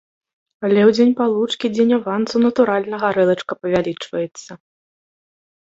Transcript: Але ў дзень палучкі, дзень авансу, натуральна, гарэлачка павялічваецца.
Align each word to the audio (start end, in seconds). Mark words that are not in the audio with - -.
Але 0.65 0.79
ў 0.87 0.91
дзень 0.97 1.13
палучкі, 1.19 1.65
дзень 1.75 1.93
авансу, 1.99 2.35
натуральна, 2.47 2.95
гарэлачка 3.05 3.53
павялічваецца. 3.61 4.51